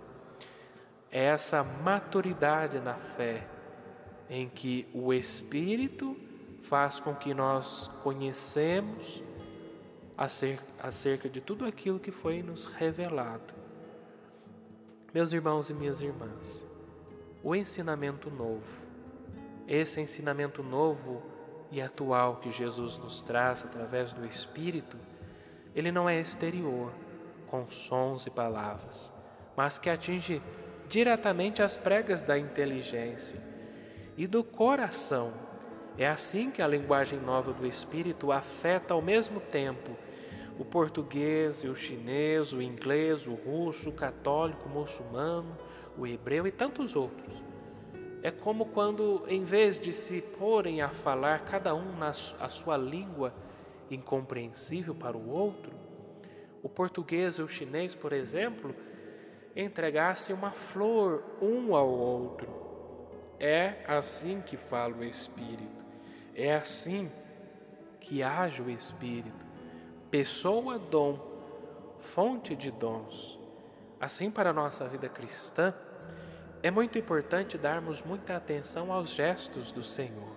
É 1.12 1.26
essa 1.26 1.64
maturidade 1.64 2.80
na 2.80 2.94
fé 2.94 3.48
em 4.30 4.50
que 4.50 4.88
o 4.94 5.14
Espírito 5.14 6.16
faz 6.64 7.00
com 7.00 7.14
que 7.14 7.34
nós 7.34 7.90
conhecemos 8.04 9.24
acerca, 10.18 10.66
acerca 10.80 11.30
de 11.30 11.40
tudo 11.40 11.66
aquilo 11.66 12.00
que 12.00 12.12
foi 12.12 12.42
nos 12.42 12.66
revelado. 12.66 13.54
Meus 15.14 15.32
irmãos 15.32 15.70
e 15.70 15.74
minhas 15.74 16.02
irmãs, 16.02 16.66
o 17.44 17.56
ensinamento 17.56 18.30
novo, 18.30 18.84
esse 19.68 20.02
ensinamento 20.02 20.62
novo 20.64 21.22
e 21.72 21.82
atual 21.82 22.38
que 22.38 22.52
Jesus 22.52 22.98
nos 22.98 23.22
traz 23.22 23.64
através 23.64 24.12
do 24.12 24.26
Espírito, 24.26 24.98
ele 25.74 25.92
não 25.92 26.10
é 26.10 26.20
exterior, 26.20 26.92
com 27.48 27.70
sons 27.70 28.26
e 28.26 28.30
palavras, 28.30 29.12
mas 29.56 29.78
que 29.78 29.90
atinge 29.90 30.42
diretamente 30.90 31.62
as 31.62 31.78
pregas 31.78 32.24
da 32.24 32.38
inteligência 32.38 33.55
e 34.18 34.28
do 34.28 34.44
coração. 34.44 35.34
É 35.98 36.08
assim 36.08 36.52
que 36.52 36.62
a 36.62 36.68
linguagem 36.68 37.20
nova 37.20 37.54
do 37.54 37.66
Espírito 37.66 38.32
afeta 38.32 38.94
ao 38.94 39.02
mesmo 39.02 39.40
tempo 39.40 39.92
o 40.58 40.64
português 40.64 41.64
o 41.64 41.76
chinês, 41.76 42.54
o 42.54 42.62
inglês, 42.62 43.28
o 43.28 43.34
russo, 43.34 43.90
o 43.90 43.94
católico, 43.94 44.68
o 44.68 44.72
muçulmano, 44.72 45.58
o 45.98 46.08
hebreu 46.08 46.48
e 46.48 46.52
tantos 46.52 46.96
outros. 46.96 47.34
É 48.24 48.32
como 48.32 48.68
quando, 48.68 49.24
em 49.28 49.44
vez 49.44 49.80
de 49.80 49.94
se 49.94 50.22
porem 50.22 50.82
a 50.82 50.90
falar 50.90 51.42
cada 51.42 51.76
um 51.76 51.96
na 51.98 52.10
a 52.10 52.50
sua 52.50 52.78
língua 52.78 53.34
incompreensível 53.92 54.96
para 54.96 55.16
o 55.16 55.30
outro, 55.30 55.72
o 56.64 56.70
português 56.70 57.36
e 57.36 57.44
o 57.44 57.48
chinês, 57.48 57.94
por 57.94 58.14
exemplo, 58.14 58.74
entregassem 59.56 60.36
uma 60.36 60.52
flor 60.52 61.24
um 61.40 61.76
ao 61.76 61.88
outro. 61.88 62.65
É 63.40 63.84
assim 63.88 64.42
que 64.42 64.58
fala 64.58 64.96
o 64.96 65.04
Espírito, 65.04 65.84
é 66.34 66.54
assim 66.54 67.12
que 68.00 68.24
age 68.24 68.62
o 68.62 68.70
Espírito 68.70 69.46
pessoa 70.16 70.80
dom, 70.80 71.20
fonte 72.00 72.56
de 72.56 72.72
dons. 72.72 73.38
Assim, 74.00 74.32
para 74.32 74.52
a 74.52 74.54
nossa 74.54 74.88
vida 74.88 75.10
cristã, 75.10 75.74
é 76.64 76.72
muito 76.72 76.98
importante 76.98 77.58
darmos 77.58 78.02
muita 78.02 78.38
atenção 78.38 78.94
aos 78.94 79.10
gestos 79.10 79.74
do 79.74 79.84
Senhor. 79.84 80.36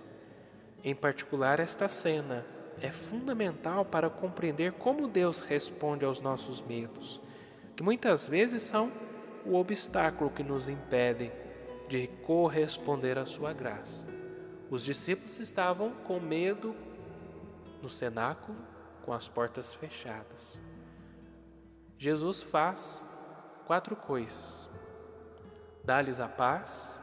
Em 0.83 0.93
particular, 0.93 1.61
esta 1.61 1.87
cena 1.87 2.45
é 2.81 2.91
fundamental 2.91 3.85
para 3.85 4.09
compreender 4.09 4.73
como 4.73 5.07
Deus 5.07 5.39
responde 5.39 6.03
aos 6.03 6.19
nossos 6.19 6.61
medos, 6.61 7.21
que 7.73 7.81
muitas 7.81 8.27
vezes 8.27 8.63
são 8.63 8.91
o 9.45 9.55
obstáculo 9.55 10.29
que 10.29 10.43
nos 10.43 10.67
impede 10.67 11.31
de 11.89 12.07
corresponder 12.23 13.17
à 13.17 13.25
Sua 13.25 13.51
graça. 13.51 14.07
Os 14.69 14.85
discípulos 14.85 15.39
estavam 15.39 15.91
com 16.03 16.19
medo 16.19 16.75
no 17.81 17.89
cenáculo, 17.89 18.57
com 19.03 19.11
as 19.11 19.27
portas 19.27 19.73
fechadas. 19.73 20.61
Jesus 21.97 22.43
faz 22.43 23.03
quatro 23.65 23.95
coisas: 23.95 24.69
dá-lhes 25.83 26.19
a 26.19 26.27
paz, 26.27 26.99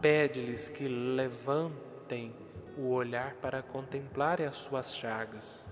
pede-lhes 0.00 0.66
que 0.66 0.88
levantem 0.88 2.34
o 2.78 2.88
olhar 2.88 3.34
para 3.34 3.62
contemplar 3.62 4.40
as 4.40 4.56
suas 4.56 4.94
chagas 4.94 5.68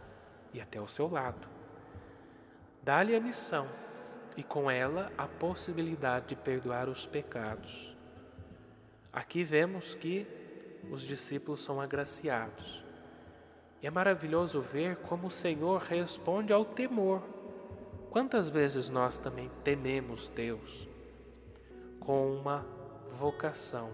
e 0.52 0.60
até 0.60 0.78
ao 0.78 0.86
seu 0.86 1.08
lado. 1.08 1.48
Dá-lhe 2.82 3.16
a 3.16 3.20
missão 3.20 3.66
e 4.36 4.42
com 4.42 4.70
ela 4.70 5.10
a 5.16 5.26
possibilidade 5.26 6.26
de 6.28 6.36
perdoar 6.36 6.90
os 6.90 7.06
pecados. 7.06 7.93
Aqui 9.14 9.44
vemos 9.44 9.94
que 9.94 10.26
os 10.90 11.02
discípulos 11.02 11.62
são 11.62 11.80
agraciados. 11.80 12.82
E 13.80 13.86
é 13.86 13.90
maravilhoso 13.90 14.60
ver 14.60 14.96
como 14.96 15.28
o 15.28 15.30
Senhor 15.30 15.80
responde 15.80 16.52
ao 16.52 16.64
temor. 16.64 17.22
Quantas 18.10 18.50
vezes 18.50 18.90
nós 18.90 19.16
também 19.16 19.48
tememos 19.62 20.28
Deus 20.28 20.88
com 22.00 22.34
uma 22.34 22.66
vocação? 23.12 23.92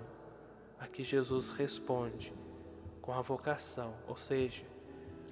Aqui 0.78 1.04
Jesus 1.04 1.50
responde 1.50 2.32
com 3.02 3.12
a 3.12 3.20
vocação, 3.20 3.92
ou 4.08 4.16
seja, 4.16 4.62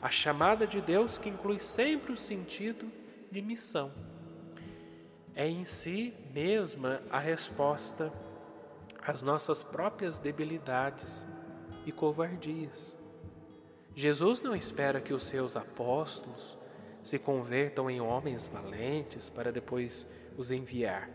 a 0.03 0.11
chamada 0.11 0.67
de 0.67 0.83
Deus 0.83 1.17
que 1.17 1.31
inclui 1.31 1.59
sempre 1.59 2.13
o 2.13 2.17
sentido 2.17 2.93
de 3.31 3.41
missão. 3.41 3.91
É 5.35 5.49
em 5.49 5.65
si 5.65 6.13
mesma 6.35 7.01
a 7.11 7.19
resposta 7.19 8.13
às 9.09 9.23
nossas 9.23 9.63
próprias 9.63 10.19
debilidades 10.19 11.27
e 11.87 11.91
covardias. 11.91 12.95
Jesus 13.95 14.43
não 14.43 14.55
espera 14.55 15.01
que 15.01 15.15
os 15.15 15.23
seus 15.23 15.57
apóstolos 15.57 16.59
se 17.03 17.19
convertam 17.19 17.89
em 17.89 18.03
homens 18.03 18.47
valentes 18.47 19.31
para 19.31 19.51
depois 19.51 20.07
os 20.37 20.51
enviar. 20.51 21.09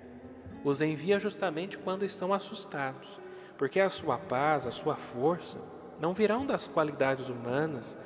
Os 0.64 0.82
envia 0.82 1.20
justamente 1.20 1.78
quando 1.78 2.04
estão 2.04 2.34
assustados, 2.34 3.22
porque 3.60 3.80
a 3.80 3.92
sua 3.92 4.18
paz, 4.18 4.66
a 4.66 4.72
sua 4.72 4.96
força, 4.96 5.62
não 6.00 6.16
virão 6.16 6.48
das 6.48 6.68
qualidades 6.68 7.30
humanas 7.30 8.00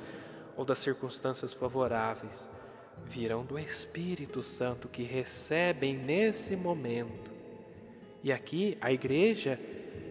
ou 0.54 0.66
das 0.66 0.80
circunstâncias 0.80 1.54
favoráveis, 1.54 2.50
virão 3.06 3.42
do 3.42 3.58
Espírito 3.58 4.42
Santo 4.42 4.86
que 4.86 5.02
recebem 5.02 5.96
nesse 5.96 6.54
momento. 6.54 7.38
E 8.22 8.30
aqui 8.30 8.76
a 8.80 8.92
igreja 8.92 9.58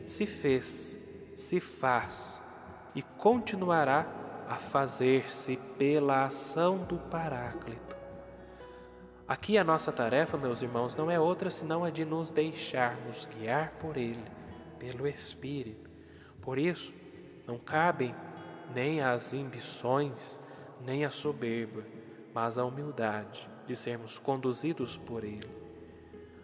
se 0.08 0.26
fez, 0.26 0.98
se 1.36 1.60
faz 1.60 2.42
e 2.96 3.02
continuará 3.02 4.08
a 4.48 4.56
fazer-se 4.56 5.58
pela 5.78 6.24
ação 6.24 6.78
do 6.78 6.98
Paráclito. 6.98 7.96
Aqui 9.28 9.58
a 9.58 9.64
nossa 9.66 9.92
tarefa, 9.92 10.38
meus 10.38 10.62
irmãos, 10.62 10.96
não 10.96 11.12
é 11.12 11.20
outra 11.20 11.50
senão 11.50 11.84
a 11.84 11.90
de 11.90 12.06
nos 12.06 12.32
deixarmos 12.32 13.28
guiar 13.36 13.72
por 13.72 13.98
Ele, 13.98 14.24
pelo 14.80 15.06
Espírito. 15.06 15.90
Por 16.42 16.58
isso, 16.58 16.94
não 17.46 17.58
cabem 17.58 18.16
nem 18.74 19.02
as 19.02 19.34
ambições, 19.34 20.40
nem 20.86 21.04
a 21.04 21.10
soberba, 21.10 21.84
mas 22.34 22.58
a 22.58 22.64
humildade 22.64 23.50
de 23.68 23.76
sermos 23.76 24.18
conduzidos 24.18 24.96
por 24.96 25.26
Ele. 25.26 25.50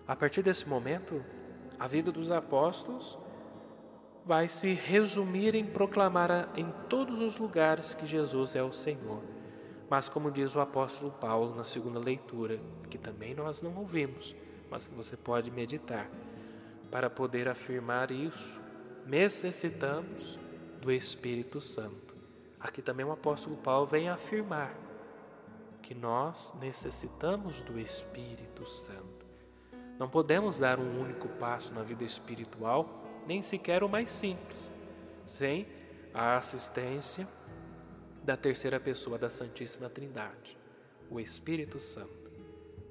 A 0.06 0.18
partir 0.18 0.42
desse 0.42 0.68
momento, 0.68 1.24
a 1.80 1.88
vida 1.88 2.12
dos 2.12 2.30
apóstolos 2.30 3.23
vai 4.26 4.48
se 4.48 4.74
resumir 4.74 5.54
em 5.54 5.66
proclamar 5.66 6.50
em 6.56 6.72
todos 6.88 7.20
os 7.20 7.38
lugares 7.38 7.94
que 7.94 8.06
Jesus 8.06 8.56
é 8.56 8.64
o 8.64 8.72
Senhor. 8.72 9.22
Mas, 9.90 10.08
como 10.08 10.32
diz 10.32 10.56
o 10.56 10.62
apóstolo 10.62 11.12
Paulo 11.12 11.56
na 11.56 11.64
segunda 11.64 12.00
leitura, 12.00 12.60
que 12.90 12.98
também 12.98 13.36
nós 13.36 13.62
não 13.62 13.76
ouvimos, 13.76 14.36
mas 14.70 14.88
que 14.88 14.96
você 14.96 15.18
pode 15.18 15.52
meditar, 15.52 16.10
para 16.90 17.10
poder 17.10 17.48
afirmar 17.48 18.12
isso, 18.12 18.62
necessitamos 19.06 20.40
do 20.82 20.92
Espírito 20.92 21.60
Santo. 21.60 22.16
Aqui 22.60 22.82
também 22.82 23.06
o 23.06 23.12
apóstolo 23.12 23.58
Paulo 23.58 23.86
vem 23.86 24.10
afirmar 24.10 24.74
que 25.82 25.94
nós 25.94 26.56
necessitamos 26.62 27.62
do 27.62 27.78
Espírito 27.78 28.66
Santo. 28.66 29.26
Não 30.00 30.10
podemos 30.10 30.58
dar 30.58 30.80
um 30.80 31.02
único 31.02 31.28
passo 31.28 31.74
na 31.74 31.84
vida 31.84 32.04
espiritual 32.04 33.03
nem 33.28 33.42
sequer 33.42 33.84
o 33.84 33.90
mais 33.90 34.10
simples, 34.10 34.72
sem 35.26 35.68
a 36.14 36.38
assistência 36.38 37.28
da 38.24 38.38
terceira 38.38 38.80
pessoa 38.80 39.18
da 39.18 39.30
Santíssima 39.30 39.90
Trindade, 39.90 40.58
o 41.10 41.20
Espírito 41.20 41.80
Santo. 41.80 42.32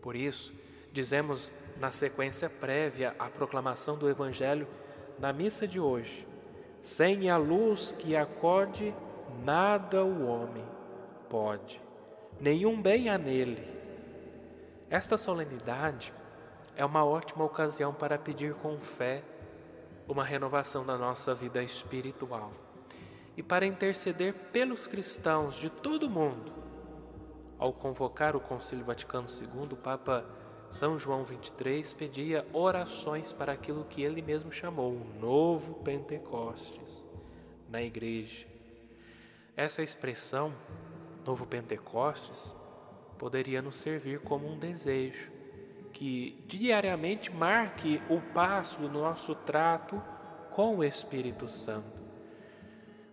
Por 0.01 0.17
isso, 0.17 0.53
dizemos 0.93 1.51
na 1.79 1.91
sequência 1.91 2.51
prévia 2.51 3.15
à 3.19 3.29
proclamação 3.29 3.97
do 3.97 4.09
Evangelho 4.09 4.67
na 5.19 5.33
missa 5.33 5.67
de 5.67 5.81
hoje: 5.81 6.27
sem 6.81 7.31
a 7.31 7.37
luz 7.37 7.93
que 7.93 8.17
acorde, 8.17 8.95
nada 9.45 10.05
o 10.05 10.27
homem 10.27 10.65
pode, 11.31 11.81
nenhum 12.41 12.81
bem 12.81 13.09
há 13.09 13.17
nele. 13.17 13.67
Esta 14.91 15.17
solenidade 15.17 16.13
é 16.77 16.85
uma 16.85 17.05
ótima 17.05 17.45
ocasião 17.45 17.95
para 17.95 18.19
pedir 18.19 18.55
com 18.55 18.79
fé 18.79 19.23
uma 20.09 20.25
renovação 20.25 20.85
da 20.85 20.99
nossa 20.99 21.35
vida 21.35 21.63
espiritual 21.63 22.53
e 23.37 23.43
para 23.43 23.67
interceder 23.67 24.35
pelos 24.53 24.87
cristãos 24.87 25.57
de 25.57 25.71
todo 25.71 26.05
o 26.05 26.11
mundo. 26.11 26.53
Ao 27.59 27.73
convocar 27.73 28.37
o 28.37 28.41
Concílio 28.41 28.85
Vaticano 28.85 29.29
II, 29.29 29.73
o 29.73 29.77
Papa 29.77 30.27
São 30.69 30.99
João 30.99 31.25
XXIII 31.25 31.95
pedia 31.97 32.47
orações 32.53 33.33
para 33.33 33.53
aquilo 33.53 33.85
que 33.85 34.03
ele 34.03 34.21
mesmo 34.21 34.53
chamou 34.53 34.93
o 34.93 35.21
novo 35.21 35.75
Pentecostes 35.75 37.05
na 37.69 37.83
igreja. 37.83 38.47
Essa 39.57 39.83
expressão, 39.83 40.53
novo 41.25 41.47
Pentecostes, 41.47 42.55
poderia 43.19 43.63
nos 43.63 43.77
servir 43.77 44.21
como 44.21 44.47
um 44.47 44.59
desejo 44.59 45.32
que 45.93 46.43
diariamente 46.47 47.31
marque 47.31 48.01
o 48.09 48.21
passo 48.33 48.81
do 48.81 48.89
nosso 48.89 49.35
trato 49.35 50.03
com 50.51 50.77
o 50.77 50.85
Espírito 50.85 51.49
Santo. 51.49 52.01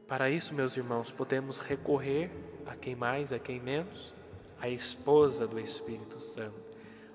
Para 0.07 0.29
isso, 0.29 0.53
meus 0.53 0.75
irmãos, 0.75 1.11
podemos 1.11 1.59
recorrer 1.59 2.31
a 2.65 2.75
quem 2.75 2.95
mais, 2.95 3.31
a 3.31 3.39
quem 3.39 3.59
menos? 3.59 4.13
A 4.59 4.67
esposa 4.67 5.47
do 5.47 5.59
Espírito 5.59 6.19
Santo, 6.19 6.59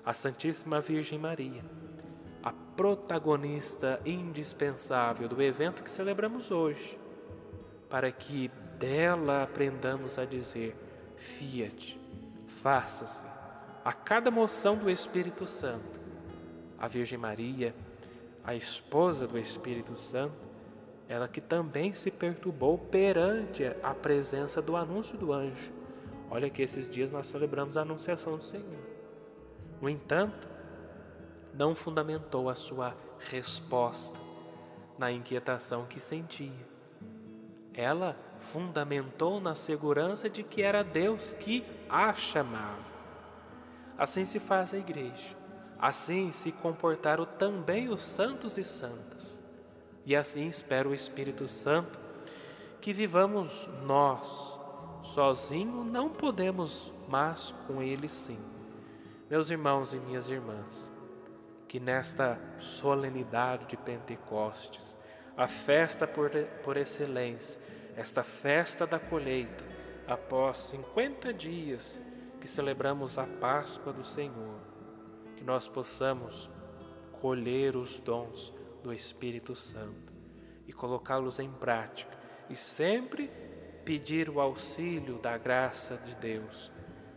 a 0.03 0.13
Santíssima 0.13 0.79
Virgem 0.79 1.19
Maria, 1.19 1.63
a 2.41 2.51
protagonista 2.51 3.99
indispensável 4.05 5.27
do 5.27 5.41
evento 5.41 5.83
que 5.83 5.91
celebramos 5.91 6.51
hoje, 6.51 6.97
para 7.89 8.11
que 8.11 8.49
dela 8.79 9.43
aprendamos 9.43 10.17
a 10.17 10.25
dizer: 10.25 10.75
fiat, 11.15 11.99
faça-se, 12.47 13.27
a 13.85 13.93
cada 13.93 14.31
moção 14.31 14.75
do 14.75 14.89
Espírito 14.89 15.45
Santo. 15.45 16.01
A 16.75 16.87
Virgem 16.87 17.19
Maria, 17.19 17.75
a 18.43 18.55
esposa 18.55 19.27
do 19.27 19.37
Espírito 19.37 19.95
Santo, 19.95 20.33
ela 21.07 21.27
que 21.27 21.39
também 21.39 21.93
se 21.93 22.09
perturbou 22.09 22.79
perante 22.79 23.63
a 23.83 23.93
presença 23.93 24.59
do 24.59 24.75
anúncio 24.75 25.15
do 25.15 25.31
anjo. 25.31 25.71
Olha 26.31 26.49
que 26.49 26.63
esses 26.63 26.89
dias 26.89 27.11
nós 27.11 27.27
celebramos 27.27 27.77
a 27.77 27.83
anunciação 27.83 28.37
do 28.37 28.43
Senhor. 28.43 28.65
No 29.79 29.87
entanto, 29.87 30.47
não 31.53 31.75
fundamentou 31.75 32.49
a 32.49 32.55
sua 32.55 32.97
resposta 33.19 34.19
na 34.97 35.11
inquietação 35.11 35.85
que 35.85 35.99
sentia. 35.99 36.75
Ela 37.71 38.17
fundamentou 38.39 39.39
na 39.39 39.53
segurança 39.53 40.27
de 40.27 40.41
que 40.41 40.63
era 40.63 40.83
Deus 40.83 41.35
que 41.35 41.63
a 41.87 42.15
chamava. 42.15 42.94
Assim 43.97 44.25
se 44.25 44.39
faz 44.39 44.73
a 44.73 44.77
igreja. 44.77 45.35
Assim 45.79 46.31
se 46.31 46.51
comportaram 46.51 47.25
também 47.25 47.89
os 47.89 48.03
santos 48.03 48.57
e 48.57 48.63
santas. 48.63 49.41
E 50.05 50.15
assim 50.15 50.47
espero 50.47 50.91
o 50.91 50.95
Espírito 50.95 51.47
Santo 51.47 51.99
que 52.79 52.93
vivamos 52.93 53.67
nós. 53.83 54.59
Sozinho 55.01 55.83
não 55.83 56.09
podemos, 56.09 56.91
mas 57.07 57.53
com 57.67 57.81
Ele 57.81 58.07
sim. 58.07 58.39
Meus 59.29 59.49
irmãos 59.49 59.93
e 59.93 59.97
minhas 59.97 60.29
irmãs, 60.29 60.91
que 61.67 61.79
nesta 61.79 62.39
solenidade 62.59 63.65
de 63.65 63.77
Pentecostes, 63.77 64.95
a 65.35 65.47
festa 65.47 66.05
por, 66.05 66.29
por 66.63 66.77
excelência, 66.77 67.59
esta 67.95 68.23
festa 68.23 68.85
da 68.85 68.99
colheita, 68.99 69.63
após 70.07 70.57
50 70.59 71.33
dias 71.33 72.03
que 72.45 72.51
celebramos 72.51 73.17
a 73.17 73.25
Páscoa 73.25 73.91
do 73.91 74.03
Senhor, 74.03 74.59
que 75.35 75.43
nós 75.43 75.67
possamos 75.67 76.47
colher 77.19 77.75
os 77.75 77.99
dons 77.99 78.53
do 78.83 78.93
Espírito 78.93 79.55
Santo 79.55 80.13
e 80.67 80.71
colocá-los 80.71 81.39
em 81.39 81.49
prática 81.49 82.15
e 82.47 82.55
sempre 82.55 83.31
pedir 83.83 84.29
o 84.29 84.39
auxílio 84.39 85.17
da 85.17 85.39
graça 85.39 85.97
de 85.97 86.13
Deus 86.17 86.71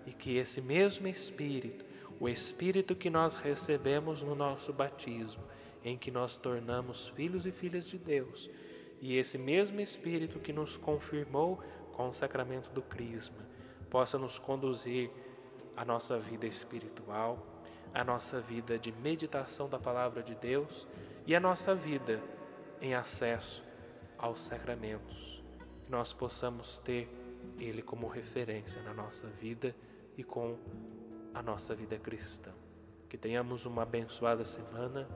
e 0.06 0.14
que 0.14 0.38
esse 0.38 0.62
mesmo 0.62 1.06
Espírito, 1.06 1.84
o 2.18 2.26
Espírito 2.26 2.96
que 2.96 3.10
nós 3.10 3.34
recebemos 3.34 4.22
no 4.22 4.34
nosso 4.34 4.72
batismo, 4.72 5.44
em 5.84 5.98
que 5.98 6.10
nós 6.10 6.38
tornamos 6.38 7.08
filhos 7.08 7.44
e 7.44 7.52
filhas 7.52 7.84
de 7.84 7.98
Deus, 7.98 8.48
e 8.98 9.14
esse 9.18 9.36
mesmo 9.36 9.78
Espírito 9.78 10.38
que 10.38 10.54
nos 10.54 10.78
confirmou 10.78 11.62
com 11.92 12.08
o 12.08 12.14
sacramento 12.14 12.70
do 12.70 12.80
Crisma, 12.80 13.57
possa 13.90 14.18
nos 14.18 14.38
conduzir 14.38 15.10
à 15.76 15.84
nossa 15.84 16.18
vida 16.18 16.46
espiritual, 16.46 17.38
à 17.94 18.04
nossa 18.04 18.40
vida 18.40 18.78
de 18.78 18.92
meditação 18.92 19.68
da 19.68 19.78
palavra 19.78 20.22
de 20.22 20.34
Deus 20.34 20.86
e 21.26 21.34
a 21.34 21.40
nossa 21.40 21.74
vida 21.74 22.22
em 22.80 22.94
acesso 22.94 23.64
aos 24.16 24.42
sacramentos. 24.42 25.42
Que 25.84 25.90
nós 25.90 26.12
possamos 26.12 26.78
ter 26.78 27.08
Ele 27.58 27.82
como 27.82 28.06
referência 28.06 28.82
na 28.82 28.92
nossa 28.92 29.26
vida 29.28 29.74
e 30.16 30.24
com 30.24 30.58
a 31.34 31.42
nossa 31.42 31.74
vida 31.74 31.98
cristã. 31.98 32.52
Que 33.08 33.16
tenhamos 33.16 33.64
uma 33.64 33.82
abençoada 33.82 34.44
semana 34.44 35.08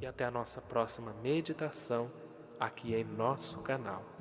e 0.00 0.06
até 0.06 0.24
a 0.24 0.30
nossa 0.30 0.60
próxima 0.60 1.12
meditação 1.22 2.10
aqui 2.58 2.94
em 2.94 3.04
nosso 3.04 3.58
canal. 3.58 4.19